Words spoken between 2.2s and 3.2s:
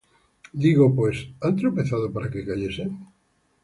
que cayesen?